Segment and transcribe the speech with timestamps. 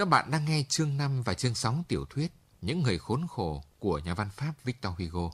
[0.00, 3.64] Các bạn đang nghe chương 5 và chương 6 tiểu thuyết Những người khốn khổ
[3.78, 5.30] của nhà văn Pháp Victor Hugo.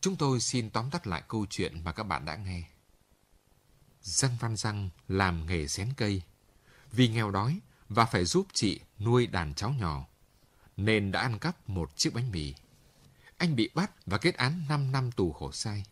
[0.00, 2.62] Chúng tôi xin tóm tắt lại câu chuyện mà các bạn đã nghe.
[4.02, 6.22] Giang Văn Răng làm nghề xén cây.
[6.92, 10.06] Vì nghèo đói và phải giúp chị nuôi đàn cháu nhỏ,
[10.76, 12.54] nên đã ăn cắp một chiếc bánh mì.
[13.36, 15.84] Anh bị bắt và kết án 5 năm tù khổ sai.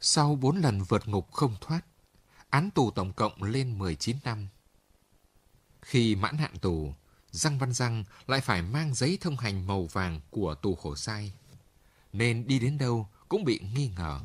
[0.00, 1.80] Sau 4 lần vượt ngục không thoát,
[2.50, 4.48] án tù tổng cộng lên 19 năm.
[5.86, 6.94] Khi mãn hạn tù,
[7.30, 11.32] Giang Văn Giang lại phải mang giấy thông hành màu vàng của tù khổ sai.
[12.12, 14.20] Nên đi đến đâu cũng bị nghi ngờ.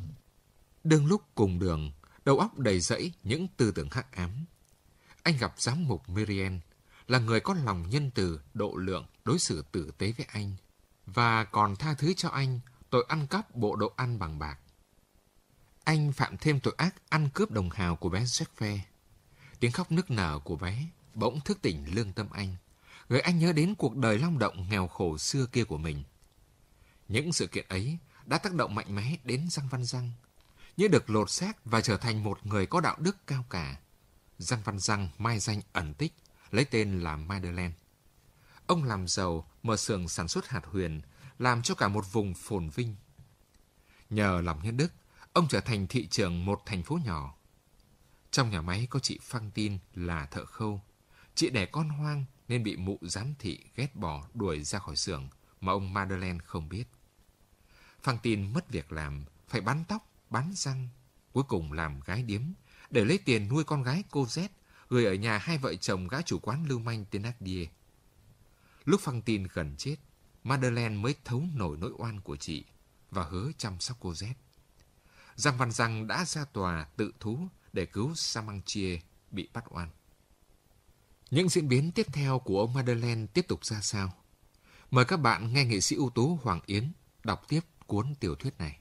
[0.84, 1.92] Đương lúc cùng đường,
[2.26, 4.46] đầu óc đầy rẫy những tư tưởng hắc ám.
[5.24, 6.60] Anh gặp giám mục Miriam,
[7.08, 10.55] là người có lòng nhân từ, độ lượng, đối xử tử tế với anh,
[11.05, 14.60] và còn tha thứ cho anh tội ăn cắp bộ đồ ăn bằng bạc.
[15.84, 18.80] Anh phạm thêm tội ác ăn cướp đồng hào của bé Jacques
[19.60, 22.55] Tiếng khóc nức nở của bé bỗng thức tỉnh lương tâm anh,
[23.10, 26.04] gợi anh nhớ đến cuộc đời long động nghèo khổ xưa kia của mình.
[27.08, 30.12] Những sự kiện ấy đã tác động mạnh mẽ đến Giang Văn Giang,
[30.77, 33.80] như được lột xác và trở thành một người có đạo đức cao cả.
[34.38, 36.13] Giang Văn Giang mai danh ẩn tích,
[36.52, 37.74] lấy tên là Madeleine.
[38.68, 41.02] Ông làm giàu, mở xưởng sản xuất hạt huyền,
[41.40, 42.96] làm cho cả một vùng phồn vinh.
[44.10, 44.94] Nhờ lòng nhân đức,
[45.34, 47.35] ông trở thành thị trưởng một thành phố nhỏ.
[48.32, 50.82] Trong nhà máy có chị phan Tin là thợ khâu,
[51.35, 55.29] Chị đẻ con hoang nên bị mụ giám thị ghét bỏ đuổi ra khỏi xưởng
[55.62, 56.84] mà ông Madeleine không biết.
[58.04, 60.90] Phang Tin mất việc làm, phải bán tóc, bán răng,
[61.34, 62.41] cuối cùng làm gái điếm
[62.90, 64.47] để lấy tiền nuôi con gái cô Z,
[64.90, 67.68] gửi ở nhà hai vợ chồng gã chủ quán lưu manh tên Adier.
[68.85, 69.95] Lúc Phang Tin gần chết,
[70.44, 72.66] Madeleine mới thấu nổi nỗi oan của chị
[73.12, 74.28] và hứa chăm sóc cô Z.
[75.35, 79.01] Giang Văn Giang đã ra tòa tự thú để cứu Samanchie
[79.31, 79.90] bị bắt oan.
[81.31, 84.13] Những diễn biến tiếp theo của ông Madeleine tiếp tục ra sao?
[84.91, 86.91] Mời các bạn nghe nghệ sĩ ưu tú Hoàng Yến
[87.23, 88.78] đọc tiếp cuốn tiểu thuyết này.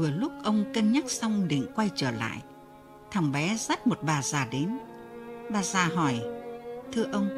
[0.00, 2.42] Vừa lúc ông cân nhắc xong định quay trở lại.
[3.10, 4.78] Thằng bé dắt một bà già đến.
[5.50, 6.20] Bà già hỏi,
[6.92, 7.28] Thưa ông,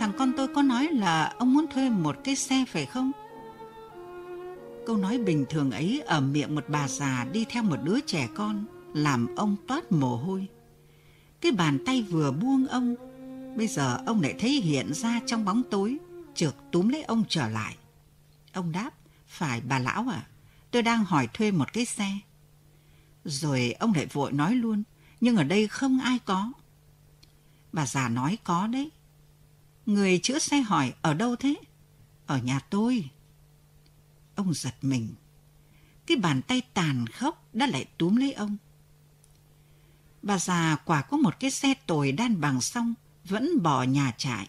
[0.00, 3.12] thằng con tôi có nói là ông muốn thuê một cái xe phải không?
[4.86, 8.28] Câu nói bình thường ấy ở miệng một bà già đi theo một đứa trẻ
[8.34, 8.64] con
[8.94, 10.46] làm ông toát mồ hôi.
[11.40, 12.94] Cái bàn tay vừa buông ông,
[13.56, 15.96] bây giờ ông lại thấy hiện ra trong bóng tối,
[16.34, 17.76] trượt túm lấy ông trở lại.
[18.52, 18.90] Ông đáp,
[19.26, 20.26] phải bà lão à,
[20.70, 22.18] tôi đang hỏi thuê một cái xe.
[23.24, 24.82] Rồi ông lại vội nói luôn,
[25.20, 26.52] nhưng ở đây không ai có.
[27.72, 28.90] Bà già nói có đấy.
[29.86, 31.54] Người chữa xe hỏi ở đâu thế?
[32.26, 33.10] Ở nhà tôi.
[34.34, 35.14] Ông giật mình.
[36.06, 38.56] Cái bàn tay tàn khốc đã lại túm lấy ông.
[40.22, 44.48] Bà già quả có một cái xe tồi đan bằng xong, vẫn bỏ nhà trại.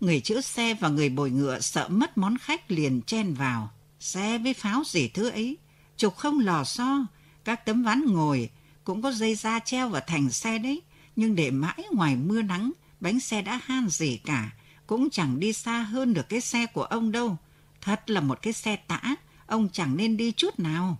[0.00, 3.70] Người chữa xe và người bồi ngựa sợ mất món khách liền chen vào.
[4.02, 5.56] Xe với pháo gì thứ ấy,
[5.96, 7.06] trục không lò xo,
[7.44, 8.50] các tấm ván ngồi
[8.84, 10.82] cũng có dây da treo vào thành xe đấy,
[11.16, 14.50] nhưng để mãi ngoài mưa nắng, bánh xe đã han gì cả,
[14.86, 17.36] cũng chẳng đi xa hơn được cái xe của ông đâu.
[17.80, 19.00] Thật là một cái xe tã,
[19.46, 20.98] ông chẳng nên đi chút nào.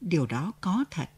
[0.00, 1.10] Điều đó có thật.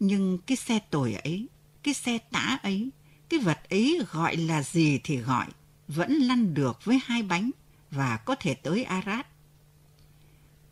[0.00, 1.48] Nhưng cái xe tồi ấy,
[1.82, 2.90] cái xe tã ấy,
[3.28, 5.46] cái vật ấy gọi là gì thì gọi,
[5.88, 7.50] vẫn lăn được với hai bánh
[7.96, 9.26] và có thể tới Arad.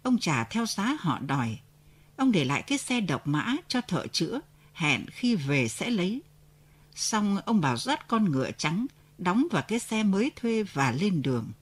[0.03, 1.59] Ông trả theo giá họ đòi.
[2.17, 4.41] Ông để lại cái xe độc mã cho thợ chữa,
[4.73, 6.23] hẹn khi về sẽ lấy.
[6.95, 8.87] Xong ông bảo dắt con ngựa trắng,
[9.19, 11.53] đóng vào cái xe mới thuê và lên đường.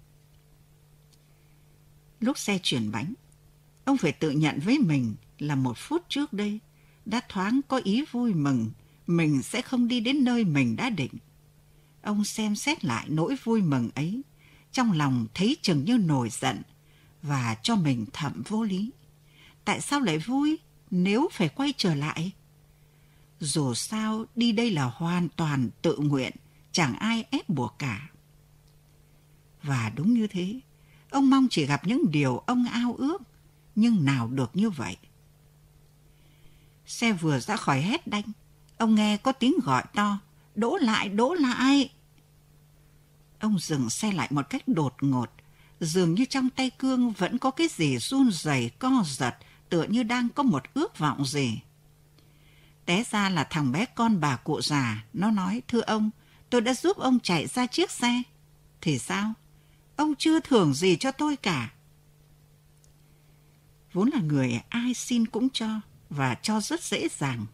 [2.20, 3.14] Lúc xe chuyển bánh,
[3.84, 6.58] ông phải tự nhận với mình là một phút trước đây
[7.04, 8.70] đã thoáng có ý vui mừng
[9.06, 11.12] mình sẽ không đi đến nơi mình đã định.
[12.02, 14.22] Ông xem xét lại nỗi vui mừng ấy,
[14.72, 16.62] trong lòng thấy chừng như nổi giận
[17.22, 18.90] và cho mình thẩm vô lý.
[19.64, 20.58] Tại sao lại vui
[20.90, 22.32] nếu phải quay trở lại?
[23.40, 26.32] Dù sao đi đây là hoàn toàn tự nguyện,
[26.72, 28.10] chẳng ai ép buộc cả.
[29.62, 30.60] Và đúng như thế,
[31.10, 33.22] ông mong chỉ gặp những điều ông ao ước,
[33.74, 34.96] nhưng nào được như vậy.
[36.86, 38.32] Xe vừa ra khỏi hết đanh,
[38.78, 40.18] ông nghe có tiếng gọi to,
[40.54, 41.90] đỗ lại, đỗ lại.
[43.42, 45.30] Ông dừng xe lại một cách đột ngột,
[45.80, 49.34] Dường như trong tay cương vẫn có cái gì run rẩy co giật,
[49.68, 51.60] tựa như đang có một ước vọng gì.
[52.86, 56.10] Té ra là thằng bé con bà cụ già, nó nói, thưa ông,
[56.50, 58.22] tôi đã giúp ông chạy ra chiếc xe.
[58.80, 59.32] Thì sao?
[59.96, 61.72] Ông chưa thưởng gì cho tôi cả.
[63.92, 65.80] Vốn là người ai xin cũng cho,
[66.10, 67.46] và cho rất dễ dàng.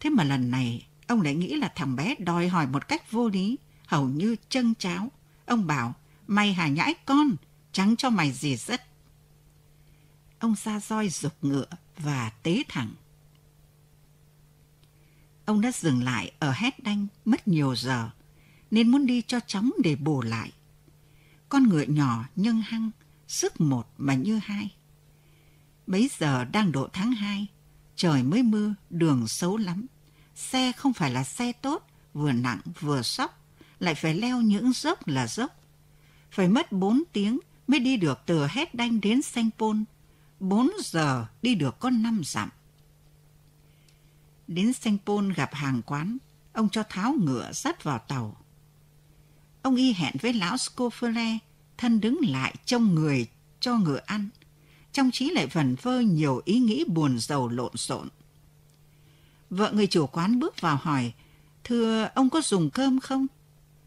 [0.00, 3.28] Thế mà lần này, ông lại nghĩ là thằng bé đòi hỏi một cách vô
[3.28, 5.10] lý, hầu như chân cháo.
[5.46, 5.94] Ông bảo,
[6.26, 7.36] mày hả nhãi con,
[7.72, 8.82] chẳng cho mày gì rất.
[10.38, 11.66] Ông ra roi dục ngựa
[11.98, 12.94] và tế thẳng.
[15.44, 18.10] Ông đã dừng lại ở hét đanh mất nhiều giờ,
[18.70, 20.52] nên muốn đi cho chóng để bù lại.
[21.48, 22.90] Con ngựa nhỏ nhưng hăng,
[23.28, 24.74] sức một mà như hai.
[25.86, 27.46] Bấy giờ đang độ tháng hai,
[27.96, 29.86] trời mới mưa, đường xấu lắm.
[30.34, 33.41] Xe không phải là xe tốt, vừa nặng vừa sóc,
[33.82, 35.60] lại phải leo những dốc là dốc.
[36.30, 39.84] Phải mất bốn tiếng mới đi được từ Hết Đanh đến Sanh Pôn.
[40.40, 42.48] Bốn giờ đi được có năm dặm.
[44.46, 46.18] Đến Sanh Pôn gặp hàng quán,
[46.52, 48.36] ông cho tháo ngựa dắt vào tàu.
[49.62, 51.38] Ông y hẹn với lão Scofele,
[51.76, 53.26] thân đứng lại trông người
[53.60, 54.28] cho ngựa ăn
[54.92, 58.08] trong trí lại vẩn vơ nhiều ý nghĩ buồn giàu lộn xộn.
[59.50, 61.12] Vợ người chủ quán bước vào hỏi,
[61.64, 63.26] thưa ông có dùng cơm không?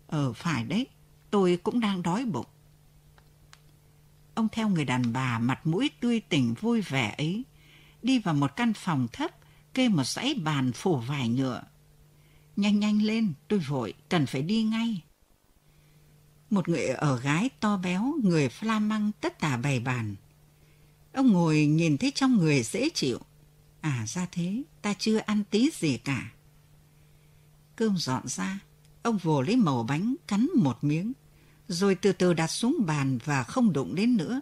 [0.07, 0.88] Ờ phải đấy,
[1.31, 2.46] tôi cũng đang đói bụng.
[4.36, 7.44] Ông theo người đàn bà mặt mũi tươi tỉnh vui vẻ ấy,
[8.04, 9.31] đi vào một căn phòng thấp,
[9.74, 11.63] kê một dãy bàn phủ vải nhựa.
[12.56, 15.02] Nhanh nhanh lên, tôi vội, cần phải đi ngay.
[16.50, 20.16] Một người ở gái to béo, người Flamăng tất tả bày bàn.
[21.13, 23.19] Ông ngồi nhìn thấy trong người dễ chịu.
[23.81, 26.31] À ra thế, ta chưa ăn tí gì cả.
[27.75, 28.60] Cơm dọn ra,
[29.06, 31.13] ông vồ lấy màu bánh cắn một miếng,
[31.68, 34.42] rồi từ từ đặt xuống bàn và không đụng đến nữa.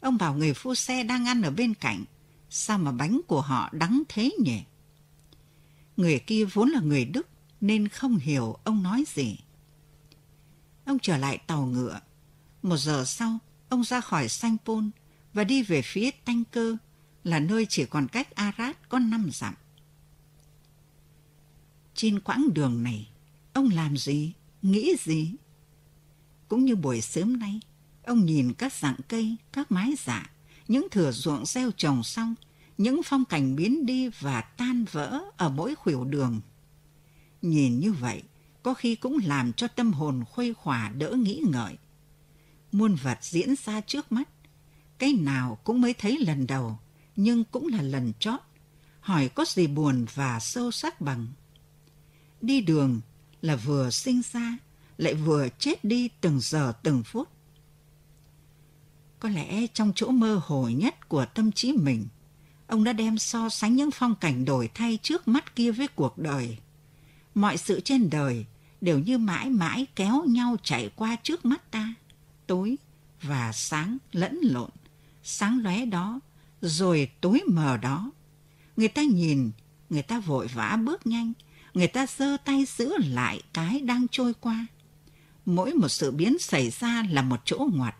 [0.00, 2.04] Ông bảo người phu xe đang ăn ở bên cạnh,
[2.50, 4.62] sao mà bánh của họ đắng thế nhỉ?
[5.96, 7.28] Người kia vốn là người Đức
[7.60, 9.38] nên không hiểu ông nói gì.
[10.84, 12.00] Ông trở lại tàu ngựa.
[12.62, 13.38] Một giờ sau,
[13.68, 14.90] ông ra khỏi Sanh Pôn
[15.32, 16.76] và đi về phía Tanh Cơ
[17.24, 19.54] là nơi chỉ còn cách Arad có năm dặm.
[21.94, 23.08] Trên quãng đường này,
[23.88, 24.32] làm gì,
[24.62, 25.34] nghĩ gì?
[26.48, 27.60] Cũng như buổi sớm nay,
[28.04, 30.30] ông nhìn các dạng cây, các mái giả
[30.68, 32.34] những thửa ruộng gieo trồng xong,
[32.78, 36.40] những phong cảnh biến đi và tan vỡ ở mỗi khuỷu đường.
[37.42, 38.22] Nhìn như vậy,
[38.62, 41.76] có khi cũng làm cho tâm hồn khuây khỏa đỡ nghĩ ngợi.
[42.72, 44.28] Muôn vật diễn ra trước mắt,
[44.98, 46.78] cái nào cũng mới thấy lần đầu,
[47.16, 48.40] nhưng cũng là lần chót.
[49.00, 51.26] Hỏi có gì buồn và sâu sắc bằng.
[52.40, 53.00] Đi đường
[53.42, 54.58] là vừa sinh ra,
[54.98, 57.28] lại vừa chết đi từng giờ từng phút.
[59.20, 62.06] Có lẽ trong chỗ mơ hồ nhất của tâm trí mình,
[62.66, 66.18] ông đã đem so sánh những phong cảnh đổi thay trước mắt kia với cuộc
[66.18, 66.58] đời.
[67.34, 68.46] Mọi sự trên đời
[68.80, 71.94] đều như mãi mãi kéo nhau chạy qua trước mắt ta,
[72.46, 72.76] tối
[73.22, 74.70] và sáng lẫn lộn
[75.28, 76.20] sáng lóe đó,
[76.60, 78.10] rồi tối mờ đó.
[78.76, 79.50] Người ta nhìn,
[79.90, 81.32] người ta vội vã bước nhanh,
[81.74, 84.66] người ta giơ tay giữ lại cái đang trôi qua.
[85.46, 87.94] Mỗi một sự biến xảy ra là một chỗ ngoặt,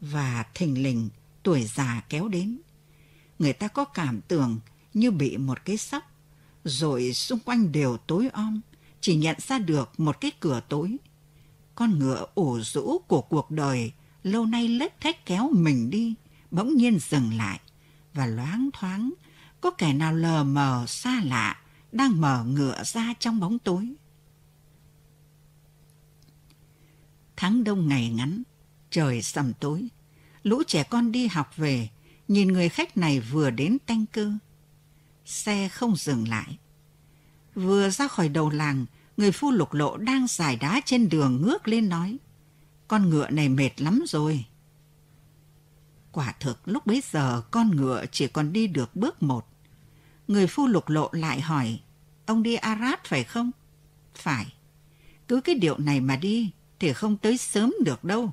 [0.00, 1.08] và thình lình
[1.42, 2.58] tuổi già kéo đến.
[3.38, 4.60] Người ta có cảm tưởng
[4.94, 6.12] như bị một cái sóc,
[6.64, 8.60] rồi xung quanh đều tối om,
[9.00, 10.96] chỉ nhận ra được một cái cửa tối.
[11.74, 16.14] Con ngựa ổ rũ của cuộc đời lâu nay lết thách kéo mình đi,
[16.50, 17.60] bỗng nhiên dừng lại
[18.14, 19.12] và loáng thoáng
[19.60, 21.56] có kẻ nào lờ mờ xa lạ
[21.92, 23.94] đang mở ngựa ra trong bóng tối.
[27.36, 28.42] Tháng đông ngày ngắn,
[28.90, 29.88] trời sầm tối,
[30.42, 31.88] lũ trẻ con đi học về,
[32.28, 34.32] nhìn người khách này vừa đến tanh cư,
[35.28, 36.58] Xe không dừng lại.
[37.54, 41.68] Vừa ra khỏi đầu làng, người phu lục lộ đang giải đá trên đường ngước
[41.68, 42.18] lên nói.
[42.88, 44.44] Con ngựa này mệt lắm rồi.
[46.12, 49.46] Quả thực lúc bấy giờ con ngựa chỉ còn đi được bước một.
[50.28, 51.80] Người phu lục lộ lại hỏi,
[52.26, 53.50] ông đi Arad phải không?
[54.14, 54.54] Phải.
[55.28, 58.32] Cứ cái điệu này mà đi thì không tới sớm được đâu.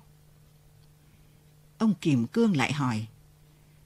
[1.77, 3.07] Ông Kìm Cương lại hỏi,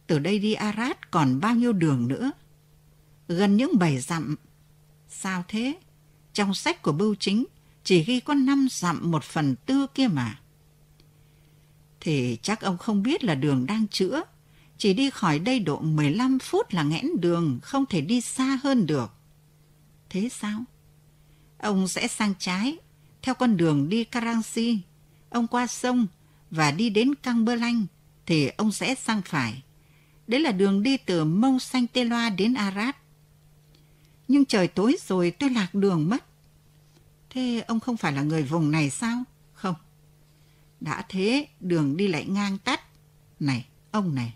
[0.08, 2.32] từ đây đi Arad còn bao nhiêu đường nữa?
[3.28, 4.36] Gần những bảy dặm.
[5.08, 5.78] Sao thế?
[6.34, 7.46] Trong sách của bưu chính
[7.84, 10.40] chỉ ghi có năm dặm một phần tư kia mà
[12.00, 14.24] thì chắc ông không biết là đường đang chữa.
[14.80, 18.86] Chỉ đi khỏi đây độ 15 phút là nghẽn đường, không thể đi xa hơn
[18.86, 19.14] được.
[20.10, 20.64] Thế sao?
[21.58, 22.78] Ông sẽ sang trái,
[23.22, 24.80] theo con đường đi Karangsi.
[25.30, 26.08] Ông qua sông
[26.52, 27.86] và đi đến Căng Bơ Lanh
[28.26, 29.64] thì ông sẽ sang phải.
[30.28, 32.96] Đấy là đường đi từ Mông Xanh Tê Loa đến Arad.
[34.28, 36.26] Nhưng trời tối rồi tôi lạc đường mất.
[37.30, 39.24] Thế ông không phải là người vùng này sao?
[39.54, 39.76] Không.
[40.80, 42.82] Đã thế, đường đi lại ngang tắt.
[43.40, 44.34] Này, ông này,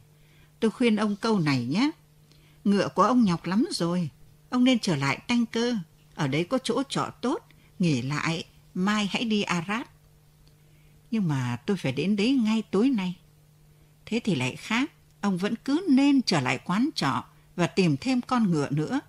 [0.63, 1.91] tôi khuyên ông câu này nhé.
[2.63, 4.09] Ngựa của ông nhọc lắm rồi.
[4.49, 5.75] Ông nên trở lại tanh cơ.
[6.15, 7.47] Ở đấy có chỗ trọ tốt.
[7.79, 8.43] Nghỉ lại,
[8.73, 9.81] mai hãy đi Arad.
[11.11, 13.15] Nhưng mà tôi phải đến đấy ngay tối nay.
[14.05, 14.91] Thế thì lại khác.
[15.21, 17.23] Ông vẫn cứ nên trở lại quán trọ
[17.55, 18.99] và tìm thêm con ngựa nữa.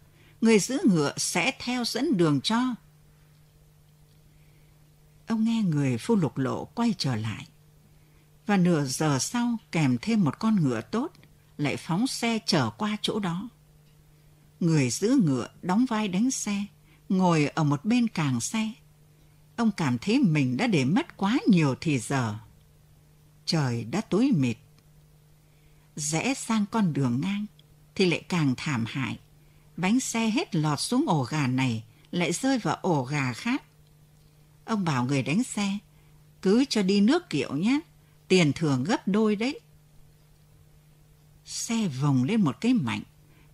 [0.40, 2.74] Người giữ ngựa sẽ theo dẫn đường cho.
[5.26, 7.48] Ông nghe người phu lục lộ quay trở lại.
[8.46, 11.12] Và nửa giờ sau kèm thêm một con ngựa tốt,
[11.58, 13.48] lại phóng xe trở qua chỗ đó.
[14.60, 16.64] Người giữ ngựa đóng vai đánh xe,
[17.08, 18.72] ngồi ở một bên càng xe.
[19.56, 22.38] Ông cảm thấy mình đã để mất quá nhiều thì giờ.
[23.46, 24.56] Trời đã tối mịt.
[25.96, 27.46] Rẽ sang con đường ngang
[27.94, 29.18] thì lại càng thảm hại.
[29.76, 33.62] Bánh xe hết lọt xuống ổ gà này lại rơi vào ổ gà khác.
[34.64, 35.78] Ông bảo người đánh xe,
[36.42, 37.80] cứ cho đi nước kiệu nhé,
[38.28, 39.60] tiền thưởng gấp đôi đấy.
[41.44, 43.02] Xe vòng lên một cái mạnh,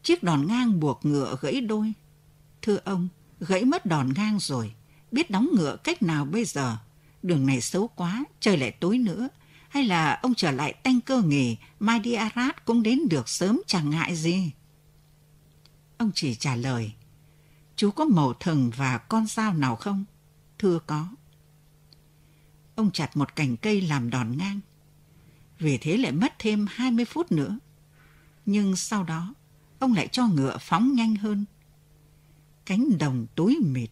[0.02, 1.92] chiếc đòn ngang buộc ngựa gãy đôi.
[2.62, 3.08] Thưa ông,
[3.40, 4.74] gãy mất đòn ngang rồi,
[5.12, 6.76] biết đóng ngựa cách nào bây giờ?
[7.22, 9.28] Đường này xấu quá, trời lại tối nữa.
[9.68, 13.60] Hay là ông trở lại tanh cơ nghề, mai đi Arad cũng đến được sớm
[13.66, 14.52] chẳng ngại gì.
[15.98, 16.92] Ông chỉ trả lời,
[17.76, 20.04] chú có màu thừng và con dao nào không?
[20.58, 21.08] Thưa có.
[22.74, 24.60] Ông chặt một cành cây làm đòn ngang.
[25.58, 27.58] Vì thế lại mất thêm 20 phút nữa.
[28.50, 29.34] Nhưng sau đó,
[29.78, 31.44] ông lại cho ngựa phóng nhanh hơn.
[32.66, 33.90] Cánh đồng tối mịt,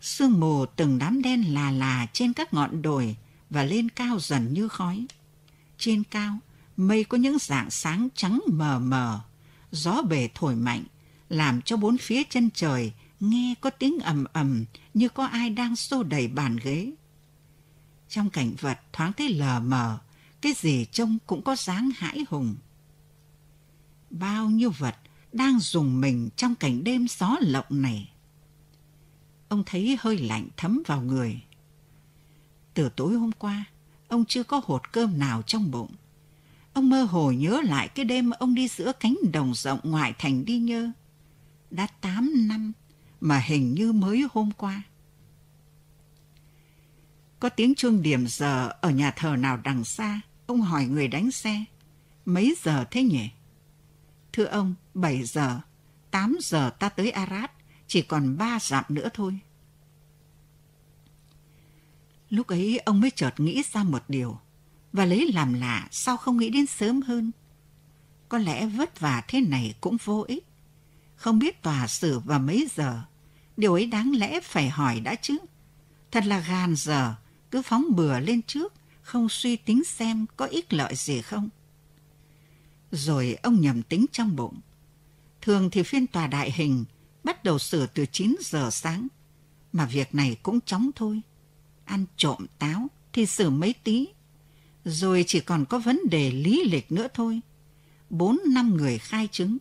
[0.00, 3.16] sương mù từng đám đen là là trên các ngọn đồi
[3.50, 5.06] và lên cao dần như khói.
[5.78, 6.38] Trên cao,
[6.76, 9.20] mây có những dạng sáng trắng mờ mờ,
[9.70, 10.84] gió bể thổi mạnh,
[11.28, 15.76] làm cho bốn phía chân trời nghe có tiếng ầm ầm như có ai đang
[15.76, 16.92] xô đẩy bàn ghế.
[18.08, 19.98] Trong cảnh vật thoáng thấy lờ mờ,
[20.40, 22.56] cái gì trông cũng có dáng hãi hùng.
[24.12, 24.96] Bao nhiêu vật
[25.32, 28.12] đang dùng mình trong cảnh đêm gió lộng này.
[29.48, 31.42] Ông thấy hơi lạnh thấm vào người.
[32.74, 33.64] Từ tối hôm qua,
[34.08, 35.90] ông chưa có hột cơm nào trong bụng.
[36.72, 40.44] Ông mơ hồ nhớ lại cái đêm ông đi giữa cánh đồng rộng ngoại thành
[40.44, 40.90] đi nhơ.
[41.70, 42.72] Đã tám năm
[43.20, 44.82] mà hình như mới hôm qua.
[47.40, 51.30] Có tiếng chuông điểm giờ ở nhà thờ nào đằng xa, ông hỏi người đánh
[51.30, 51.64] xe.
[52.24, 53.28] Mấy giờ thế nhỉ?
[54.32, 55.60] Thưa ông, 7 giờ,
[56.10, 57.50] 8 giờ ta tới Arad,
[57.86, 59.38] chỉ còn 3 dặm nữa thôi.
[62.28, 64.38] Lúc ấy ông mới chợt nghĩ ra một điều,
[64.92, 67.30] và lấy làm lạ sao không nghĩ đến sớm hơn.
[68.28, 70.44] Có lẽ vất vả thế này cũng vô ích.
[71.16, 73.02] Không biết tòa xử vào mấy giờ,
[73.56, 75.36] điều ấy đáng lẽ phải hỏi đã chứ.
[76.10, 77.14] Thật là gàn giờ,
[77.50, 78.72] cứ phóng bừa lên trước,
[79.02, 81.48] không suy tính xem có ích lợi gì không.
[82.92, 84.60] Rồi ông nhầm tính trong bụng.
[85.40, 86.84] Thường thì phiên tòa đại hình
[87.24, 89.08] bắt đầu xử từ 9 giờ sáng,
[89.72, 91.20] mà việc này cũng chóng thôi.
[91.84, 94.08] Ăn trộm táo thì xử mấy tí,
[94.84, 97.40] rồi chỉ còn có vấn đề lý lịch nữa thôi.
[98.10, 99.58] Bốn năm người khai chứng,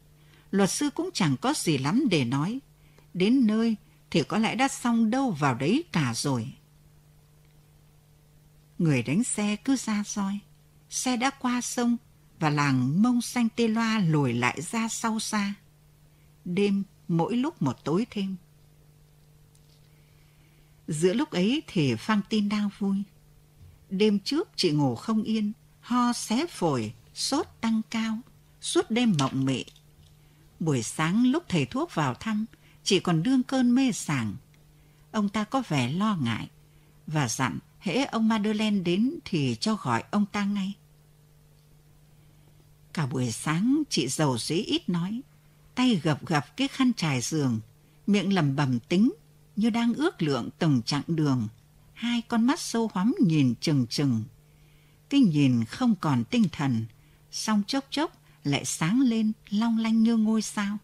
[0.51, 2.59] luật sư cũng chẳng có gì lắm để nói.
[3.13, 3.75] Đến nơi
[4.11, 6.53] thì có lẽ đã xong đâu vào đấy cả rồi.
[8.77, 10.39] Người đánh xe cứ ra soi.
[10.89, 11.97] Xe đã qua sông
[12.41, 15.53] và làng mông xanh tê loa lùi lại ra sau xa.
[16.45, 18.35] Đêm mỗi lúc một tối thêm.
[20.87, 23.03] Giữa lúc ấy thì Phan Tin đang vui.
[23.89, 28.17] Đêm trước chị ngủ không yên, ho xé phổi, sốt tăng cao,
[28.61, 29.65] suốt đêm mộng mị.
[30.59, 32.45] Buổi sáng lúc thầy thuốc vào thăm,
[32.83, 34.35] chị còn đương cơn mê sảng.
[35.11, 36.49] Ông ta có vẻ lo ngại
[37.07, 40.73] và dặn hễ ông Madeleine đến thì cho gọi ông ta ngay.
[42.93, 45.21] Cả buổi sáng chị giàu dĩ ít nói,
[45.75, 47.59] tay gập gập cái khăn trải giường,
[48.07, 49.11] miệng lầm bầm tính
[49.55, 51.47] như đang ước lượng từng chặng đường.
[51.93, 54.23] Hai con mắt sâu hoắm nhìn chừng chừng.
[55.09, 56.85] Cái nhìn không còn tinh thần,
[57.31, 58.11] song chốc chốc
[58.43, 60.77] lại sáng lên long lanh như ngôi sao.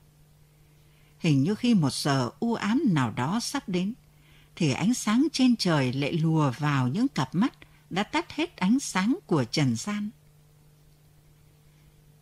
[1.19, 3.93] Hình như khi một giờ u ám nào đó sắp đến,
[4.55, 7.53] thì ánh sáng trên trời lại lùa vào những cặp mắt
[7.89, 10.09] đã tắt hết ánh sáng của trần gian.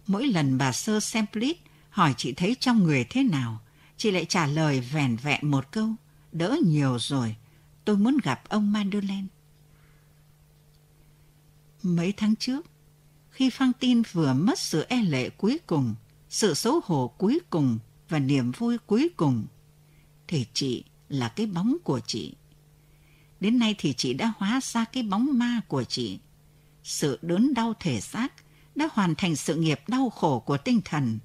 [0.08, 1.58] Mỗi lần bà sơ Semplit
[1.90, 3.62] hỏi chị thấy trong người thế nào,
[3.98, 5.90] chị lại trả lời vẻn vẹn một câu,
[6.32, 7.36] đỡ nhiều rồi,
[7.86, 9.28] tôi muốn gặp ông Madeleine.
[11.84, 12.66] Mấy tháng trước,
[13.32, 15.96] khi Phan Tin vừa mất sự e lệ cuối cùng,
[16.30, 19.46] sự xấu hổ cuối cùng và niềm vui cuối cùng,
[20.28, 22.34] thì chị là cái bóng của chị.
[23.40, 26.20] Đến nay thì chị đã hóa ra cái bóng ma của chị.
[26.84, 28.34] Sự đớn đau thể xác
[28.76, 31.20] đã hoàn thành sự nghiệp đau khổ của tinh thần.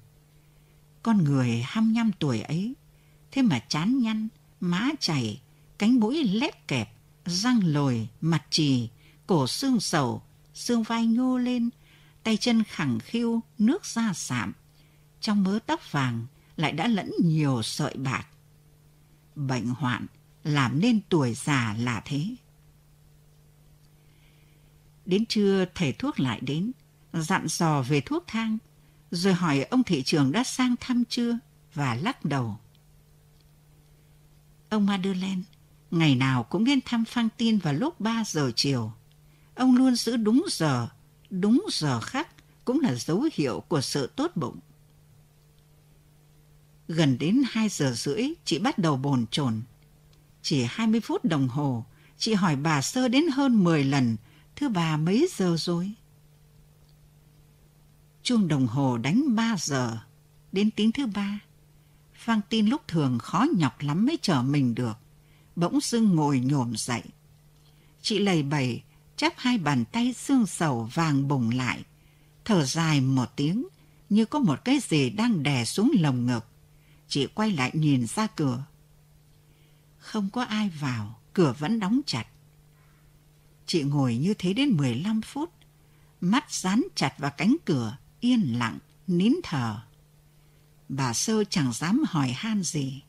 [1.03, 2.73] Con người 25 tuổi ấy,
[3.31, 4.27] thế mà chán nhăn,
[4.59, 5.41] má chảy,
[5.77, 6.89] cánh mũi lép kẹp,
[7.25, 8.89] răng lồi, mặt trì,
[9.27, 10.21] cổ xương sầu,
[10.53, 11.69] xương vai nhô lên,
[12.23, 14.53] tay chân khẳng khiu, nước da sạm.
[15.19, 18.27] Trong mớ tóc vàng lại đã lẫn nhiều sợi bạc.
[19.35, 20.05] Bệnh hoạn
[20.43, 22.35] làm nên tuổi già là thế.
[25.05, 26.71] Đến trưa thầy thuốc lại đến,
[27.13, 28.57] dặn dò về thuốc thang,
[29.11, 31.37] rồi hỏi ông thị trường đã sang thăm chưa
[31.73, 32.57] và lắc đầu.
[34.69, 35.41] Ông Madeleine
[35.91, 38.91] ngày nào cũng đến thăm Phang Tin vào lúc 3 giờ chiều.
[39.55, 40.87] Ông luôn giữ đúng giờ,
[41.29, 42.27] đúng giờ khắc
[42.65, 44.59] cũng là dấu hiệu của sự tốt bụng.
[46.87, 49.61] Gần đến 2 giờ rưỡi, chị bắt đầu bồn chồn.
[50.41, 51.85] Chỉ 20 phút đồng hồ,
[52.17, 54.17] chị hỏi bà Sơ đến hơn 10 lần,
[54.55, 55.93] thưa bà mấy giờ rồi?
[58.23, 59.97] Chuông đồng hồ đánh 3 giờ,
[60.51, 61.39] đến tiếng thứ ba.
[62.13, 64.97] Phan tin lúc thường khó nhọc lắm mới trở mình được,
[65.55, 67.03] bỗng dưng ngồi nhổm dậy.
[68.01, 68.81] Chị lầy bầy,
[69.15, 71.83] chắp hai bàn tay xương sầu vàng bùng lại,
[72.45, 73.67] thở dài một tiếng
[74.09, 76.45] như có một cái gì đang đè xuống lồng ngực.
[77.07, 78.63] Chị quay lại nhìn ra cửa.
[79.97, 82.25] Không có ai vào, cửa vẫn đóng chặt.
[83.65, 85.49] Chị ngồi như thế đến 15 phút,
[86.21, 89.79] mắt dán chặt vào cánh cửa, yên lặng, nín thở.
[90.89, 93.01] Bà Sơ chẳng dám hỏi han gì.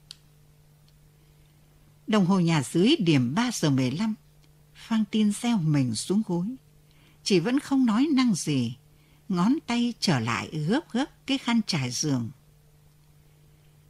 [2.06, 4.14] Đồng hồ nhà dưới điểm 3 giờ 15.
[4.74, 6.46] Phan tin gieo mình xuống gối.
[7.24, 8.76] Chị vẫn không nói năng gì.
[9.28, 12.30] Ngón tay trở lại gấp gấp cái khăn trải giường.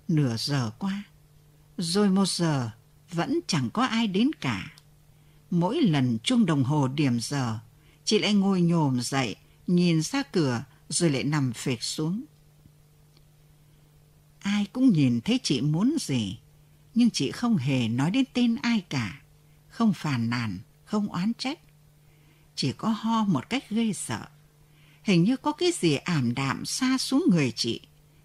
[0.09, 1.03] Nửa giờ qua.
[1.79, 2.71] Rồi một giờ
[3.13, 4.73] vẫn chẳng có ai đến cả.
[5.51, 7.59] Mỗi lần chuông đồng hồ điểm giờ,
[8.05, 12.25] chị lại ngồi nhồm dậy, nhìn ra cửa rồi lại nằm phệt xuống.
[14.39, 16.39] Ai cũng nhìn thấy chị muốn gì,
[16.95, 19.23] nhưng chị không hề nói đến tên ai cả,
[19.69, 21.59] không phàn nàn, không oán trách.
[22.55, 24.27] Chỉ có ho một cách gây sợ.
[25.03, 27.81] Hình như có cái gì ảm đạm xa xuống người chị.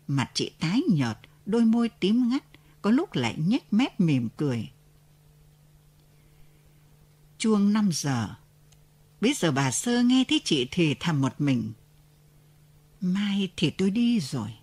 [0.07, 2.43] Mặt chị tái nhợt, đôi môi tím ngắt,
[2.81, 4.69] có lúc lại nhếch mép mỉm cười.
[7.37, 8.35] Chuông 5 giờ.
[9.21, 11.73] Bây giờ bà Sơ nghe thấy chị thì thầm một mình.
[13.01, 14.53] Mai thì tôi đi rồi,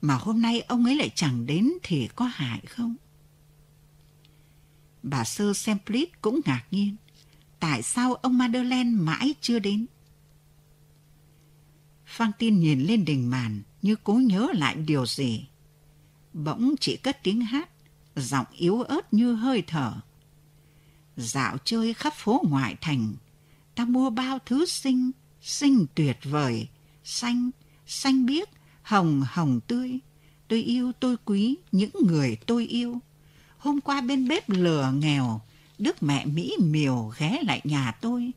[0.00, 2.96] mà hôm nay ông ấy lại chẳng đến thì có hại không?
[5.02, 6.96] Bà Sơ Semplit cũng ngạc nhiên.
[7.60, 9.86] Tại sao ông Madeleine mãi chưa đến?
[12.06, 15.46] Phan Tin nhìn lên đình màn như cố nhớ lại điều gì.
[16.32, 17.70] Bỗng chỉ cất tiếng hát,
[18.16, 20.00] giọng yếu ớt như hơi thở.
[21.16, 23.14] Dạo chơi khắp phố ngoại thành,
[23.74, 26.68] ta mua bao thứ xinh, xinh tuyệt vời,
[27.04, 27.50] xanh,
[27.88, 28.48] xanh biếc,
[28.82, 29.98] hồng hồng tươi.
[30.48, 33.00] Tôi yêu tôi quý những người tôi yêu.
[33.58, 35.40] Hôm qua bên bếp lửa nghèo,
[35.78, 38.30] Đức mẹ Mỹ miều ghé lại nhà tôi.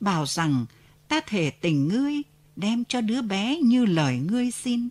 [0.00, 0.66] Bảo rằng
[1.08, 2.22] ta thể tình ngươi
[2.56, 4.88] đem cho đứa bé như lời ngươi xin.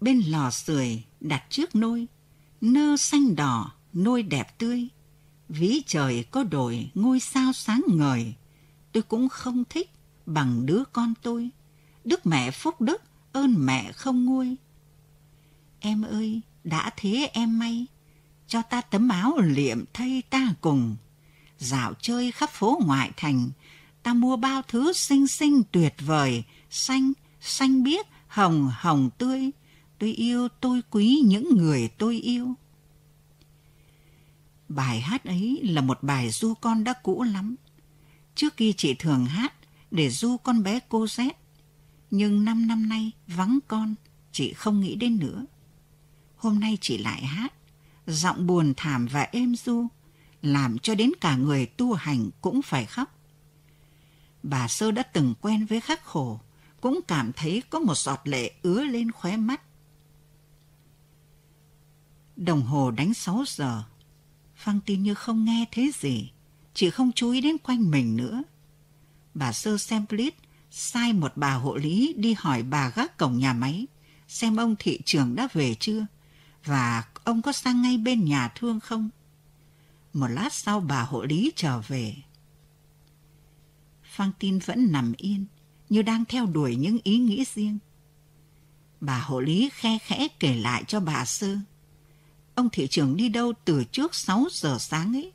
[0.00, 2.06] Bên lò sưởi đặt trước nôi,
[2.60, 4.88] nơ xanh đỏ, nôi đẹp tươi.
[5.48, 8.34] Ví trời có đổi ngôi sao sáng ngời,
[8.92, 9.90] tôi cũng không thích
[10.26, 11.50] bằng đứa con tôi.
[12.08, 14.56] Đức mẹ phúc đức, ơn mẹ không nguôi.
[15.80, 17.86] Em ơi, đã thế em may,
[18.46, 20.96] cho ta tấm áo liệm thay ta cùng.
[21.58, 23.50] Dạo chơi khắp phố ngoại thành,
[24.02, 29.50] ta mua bao thứ xinh xinh tuyệt vời, xanh, xanh biếc, hồng, hồng tươi.
[29.98, 32.54] Tôi yêu, tôi quý những người tôi yêu.
[34.68, 37.56] Bài hát ấy là một bài du con đã cũ lắm.
[38.34, 39.54] Trước kia chị thường hát
[39.90, 41.30] để du con bé cô Z.
[42.10, 43.94] Nhưng năm năm nay vắng con,
[44.32, 45.46] chị không nghĩ đến nữa.
[46.36, 47.54] Hôm nay chị lại hát,
[48.06, 49.86] giọng buồn thảm và êm du,
[50.42, 53.18] làm cho đến cả người tu hành cũng phải khóc.
[54.42, 56.40] Bà Sơ đã từng quen với khắc khổ,
[56.80, 59.62] cũng cảm thấy có một giọt lệ ứa lên khóe mắt.
[62.36, 63.82] Đồng hồ đánh 6 giờ.
[64.56, 66.30] phăng tin như không nghe thấy gì,
[66.74, 68.42] chị không chú ý đến quanh mình nữa.
[69.34, 70.34] Bà Sơ xem Semplit
[70.70, 73.86] sai một bà hộ lý đi hỏi bà gác cổng nhà máy
[74.28, 76.06] xem ông thị trưởng đã về chưa
[76.64, 79.10] và ông có sang ngay bên nhà thương không.
[80.12, 82.14] Một lát sau bà hộ lý trở về.
[84.02, 85.46] Phan Tin vẫn nằm yên,
[85.88, 87.78] như đang theo đuổi những ý nghĩ riêng.
[89.00, 91.56] Bà hộ lý khe khẽ kể lại cho bà Sơ.
[92.54, 95.32] Ông thị trưởng đi đâu từ trước 6 giờ sáng ấy.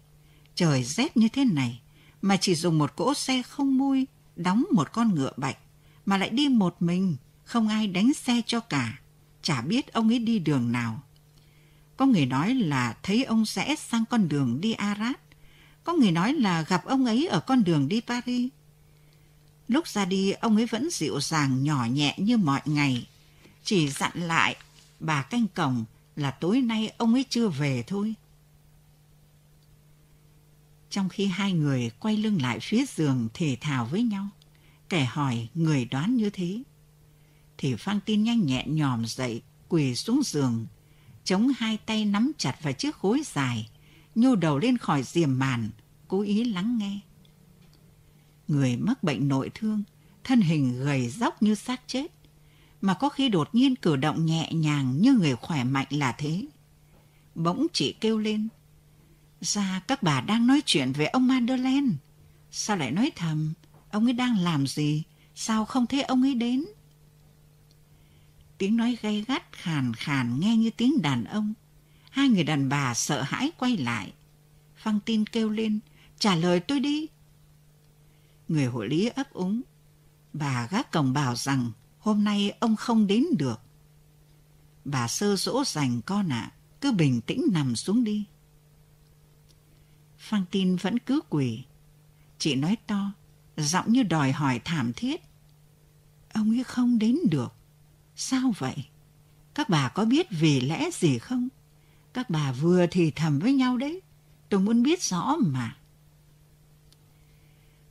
[0.56, 1.82] Trời rét như thế này,
[2.22, 5.58] mà chỉ dùng một cỗ xe không mui, đóng một con ngựa bạch,
[6.06, 9.00] mà lại đi một mình, không ai đánh xe cho cả.
[9.41, 11.02] Chả biết ông ấy đi đường nào.
[11.98, 15.15] Có người nói là thấy ông rẽ sang con đường đi Arad.
[15.84, 18.50] Có người nói là gặp ông ấy ở con đường đi Paris.
[19.67, 23.08] Lúc ra đi, ông ấy vẫn dịu dàng nhỏ nhẹ như mọi ngày.
[23.63, 24.56] Chỉ dặn lại
[25.00, 28.13] bà canh cổng là tối nay ông ấy chưa về thôi.
[30.93, 34.27] Trong khi hai người quay lưng lại phía giường thể thào với nhau,
[34.89, 36.63] kẻ hỏi người đoán như thế.
[37.58, 40.65] Thì Phan Tin nhanh nhẹn nhòm dậy, quỳ xuống giường,
[41.23, 43.69] chống hai tay nắm chặt vào chiếc gối dài,
[44.15, 45.69] nhô đầu lên khỏi diềm màn,
[46.08, 46.99] cố ý lắng nghe.
[48.47, 49.84] Người mắc bệnh nội thương,
[50.23, 52.08] thân hình gầy dóc như xác chết,
[52.82, 56.45] mà có khi đột nhiên cử động nhẹ nhàng như người khỏe mạnh là thế.
[57.36, 58.47] Bỗng chị kêu lên,
[59.43, 61.91] ra các bà đang nói chuyện về ông Madeleine.
[62.51, 63.53] Sao lại nói thầm,
[63.91, 65.03] ông ấy đang làm gì,
[65.36, 66.65] sao không thấy ông ấy đến?
[68.58, 71.53] Tiếng nói gay gắt khàn khàn nghe như tiếng đàn ông.
[72.10, 74.13] Hai người đàn bà sợ hãi quay lại.
[74.75, 75.79] Phăng tin kêu lên,
[76.19, 77.08] trả lời tôi đi.
[78.47, 79.62] Người hộ lý ấp úng.
[80.34, 83.62] Bà gác cổng bảo rằng hôm nay ông không đến được.
[84.86, 88.25] Bà sơ dỗ dành con ạ, à, cứ bình tĩnh nằm xuống đi.
[90.23, 91.63] Phan tin vẫn cứ quỳ.
[92.38, 93.12] Chị nói to,
[93.57, 95.21] giọng như đòi hỏi thảm thiết.
[96.33, 97.53] Ông ấy không đến được.
[98.15, 98.86] Sao vậy?
[99.53, 101.47] Các bà có biết vì lẽ gì không?
[102.13, 104.01] Các bà vừa thì thầm với nhau đấy.
[104.49, 105.77] Tôi muốn biết rõ mà.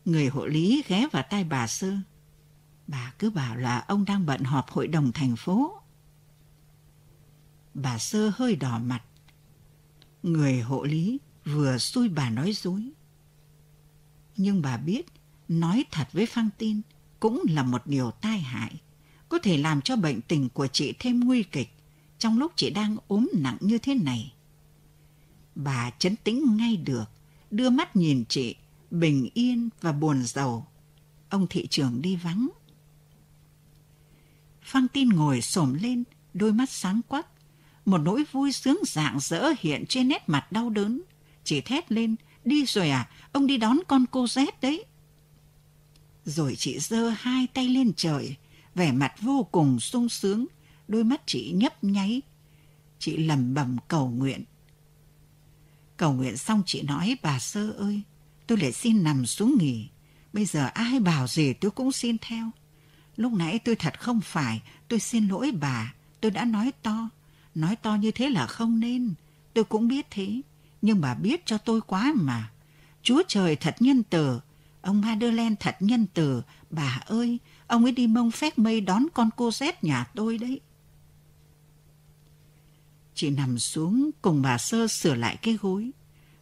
[0.04, 1.96] Người hộ lý ghé vào tai bà Sơ.
[2.86, 5.80] Bà cứ bảo là ông đang bận họp hội đồng thành phố.
[7.74, 9.02] Bà Sơ hơi đỏ mặt.
[10.22, 12.90] Người hộ lý vừa xui bà nói dối.
[14.36, 15.06] Nhưng bà biết
[15.48, 16.80] nói thật với Phan Tin
[17.20, 18.80] cũng là một điều tai hại,
[19.28, 21.68] có thể làm cho bệnh tình của chị thêm nguy kịch
[22.18, 24.32] trong lúc chị đang ốm nặng như thế này.
[25.54, 27.04] Bà chấn tĩnh ngay được,
[27.50, 28.56] đưa mắt nhìn chị,
[28.90, 30.66] bình yên và buồn giàu.
[31.28, 32.48] Ông thị trưởng đi vắng.
[34.62, 37.26] Phan Tin ngồi xổm lên, đôi mắt sáng quắc.
[37.84, 41.02] Một nỗi vui sướng rạng rỡ hiện trên nét mặt đau đớn.
[41.44, 44.84] Chỉ thét lên, đi rồi à, ông đi đón con cô Z đấy.
[46.24, 48.36] Rồi chị giơ hai tay lên trời,
[48.74, 50.46] vẻ mặt vô cùng sung sướng,
[50.88, 52.22] đôi mắt chị nhấp nháy.
[52.98, 54.44] Chị lầm bầm cầu nguyện.
[55.96, 58.02] Cầu nguyện xong chị nói, bà Sơ ơi,
[58.46, 59.88] tôi lại xin nằm xuống nghỉ.
[60.32, 62.50] Bây giờ ai bảo gì tôi cũng xin theo.
[63.16, 67.08] Lúc nãy tôi thật không phải, tôi xin lỗi bà, tôi đã nói to.
[67.54, 69.14] Nói to như thế là không nên,
[69.54, 70.40] tôi cũng biết thế.
[70.82, 72.50] Nhưng bà biết cho tôi quá mà.
[73.02, 74.40] Chúa trời thật nhân từ,
[74.80, 76.42] ông Madeleine thật nhân từ.
[76.70, 80.60] Bà ơi, ông ấy đi mông phép mây đón con cô Z nhà tôi đấy.
[83.14, 85.90] Chị nằm xuống cùng bà Sơ sửa lại cái gối,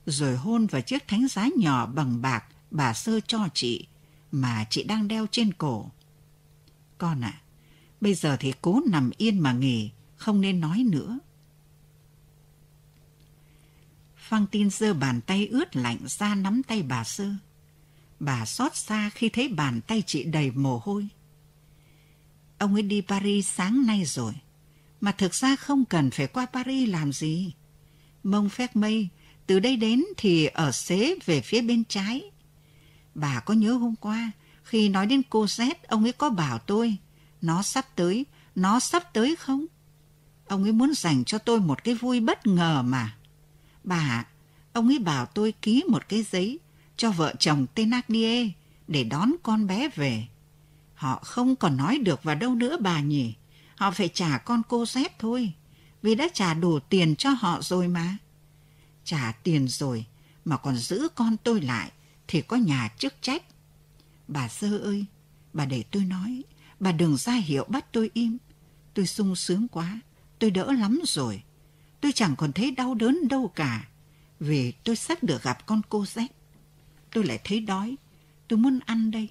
[0.07, 3.87] rồi hôn vào chiếc thánh giá nhỏ bằng bạc bà Sơ cho chị,
[4.33, 5.91] mà chị đang đeo trên cổ.
[6.99, 7.43] Con ạ, à,
[8.01, 11.19] bây giờ thì cố nằm yên mà nghỉ, không nên nói nữa.
[14.31, 17.31] Phăng tin giơ bàn tay ướt lạnh ra nắm tay bà Sơ.
[18.21, 21.09] Bà xót xa khi thấy bàn tay chị đầy mồ hôi.
[22.59, 24.33] Ông ấy đi Paris sáng nay rồi,
[25.01, 27.53] mà thực ra không cần phải qua Paris làm gì.
[28.23, 29.09] Mông phép mây,
[29.47, 32.23] từ đây đến thì ở xế về phía bên trái.
[33.15, 34.31] Bà có nhớ hôm qua,
[34.63, 36.97] khi nói đến cô Z, ông ấy có bảo tôi,
[37.43, 39.67] nó sắp tới, nó sắp tới không?
[40.49, 43.17] Ông ấy muốn dành cho tôi một cái vui bất ngờ mà.
[43.91, 44.25] Bà,
[44.73, 46.59] ông ấy bảo tôi ký một cái giấy
[46.97, 48.49] cho vợ chồng Thénardier
[48.89, 50.27] để đón con bé về.
[50.95, 53.35] Họ không còn nói được vào đâu nữa bà nhỉ.
[53.77, 55.53] Họ phải trả con cô dép thôi,
[56.03, 58.17] vì đã trả đủ tiền cho họ rồi mà.
[59.05, 60.05] Trả tiền rồi
[60.45, 61.91] mà còn giữ con tôi lại
[62.29, 63.43] thì có nhà chức trách.
[64.29, 65.05] Bà Sơ ơi,
[65.53, 66.43] bà để tôi nói,
[66.81, 68.39] bà đừng ra hiệu bắt tôi im.
[68.95, 70.01] Tôi sung sướng quá,
[70.39, 71.43] tôi đỡ lắm rồi
[72.01, 73.89] tôi chẳng còn thấy đau đớn đâu cả,
[74.41, 76.27] vì tôi sắp được gặp con cô Z.
[77.13, 77.97] Tôi lại thấy đói,
[78.49, 79.29] tôi muốn ăn đây.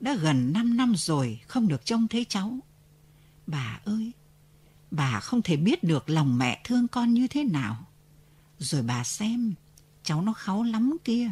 [0.00, 2.58] Đã gần 5 năm rồi không được trông thấy cháu.
[3.46, 4.12] Bà ơi,
[4.90, 7.86] bà không thể biết được lòng mẹ thương con như thế nào.
[8.58, 9.54] Rồi bà xem,
[10.02, 11.30] cháu nó kháu lắm kia.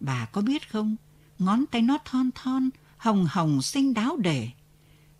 [0.00, 0.96] Bà có biết không,
[1.40, 4.50] Ngón tay nó thon thon, hồng hồng xinh đáo để.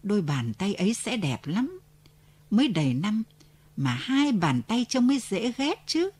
[0.03, 1.81] Đôi bàn tay ấy sẽ đẹp lắm.
[2.51, 3.23] Mới đầy năm
[3.83, 6.11] mà hai bàn tay trông mới dễ ghét chứ.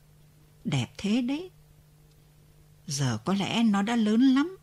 [0.65, 1.51] Đẹp thế đấy.
[2.87, 4.57] Giờ có lẽ nó đã lớn lắm.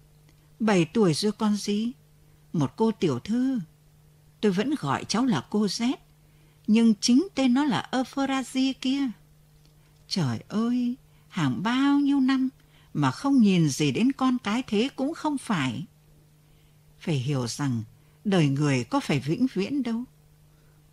[0.60, 1.92] Bảy tuổi rồi con gì.
[2.54, 3.60] Một cô tiểu thư.
[4.42, 5.94] Tôi vẫn gọi cháu là cô Z.
[6.68, 9.10] Nhưng chính tên nó là Euphrasia kia.
[10.08, 10.96] Trời ơi,
[11.28, 12.50] hàng bao nhiêu năm
[12.94, 15.86] mà không nhìn gì đến con cái thế cũng không phải.
[17.00, 17.84] Phải hiểu rằng
[18.26, 20.04] đời người có phải vĩnh viễn đâu.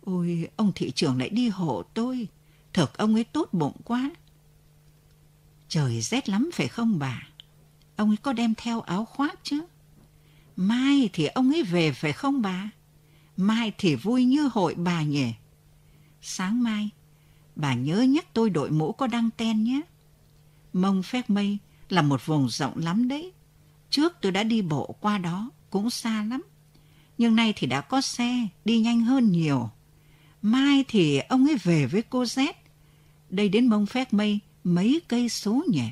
[0.05, 2.27] Ôi, ông thị trưởng lại đi hộ tôi.
[2.73, 4.11] thật ông ấy tốt bụng quá.
[5.67, 7.27] Trời rét lắm phải không bà?
[7.95, 9.61] Ông ấy có đem theo áo khoác chứ?
[10.55, 12.69] Mai thì ông ấy về phải không bà?
[13.37, 15.33] Mai thì vui như hội bà nhỉ?
[16.21, 16.89] Sáng mai,
[17.55, 19.81] bà nhớ nhắc tôi đội mũ có đăng ten nhé.
[20.73, 21.57] Mông phép mây
[21.89, 23.33] là một vùng rộng lắm đấy.
[23.89, 26.41] Trước tôi đã đi bộ qua đó, cũng xa lắm.
[27.17, 29.69] Nhưng nay thì đã có xe, đi nhanh hơn nhiều.
[30.45, 32.53] Mai thì ông ấy về với cô Z.
[33.29, 35.83] Đây đến mông phép mây mấy cây số nhỉ?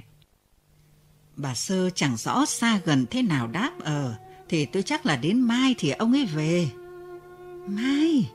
[1.35, 4.13] Bà Sơ chẳng rõ xa gần thế nào đáp ờ,
[4.49, 6.67] thì tôi chắc là đến mai thì ông ấy về.
[7.67, 8.29] Mai,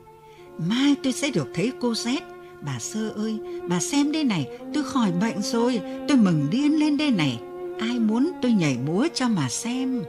[0.57, 2.21] mai tôi sẽ được thấy cô Z.
[2.61, 6.97] Bà Sơ ơi, bà xem đây này, tôi khỏi bệnh rồi, tôi mừng điên lên
[6.97, 7.39] đây này.
[7.79, 10.03] Ai muốn tôi nhảy múa cho mà xem.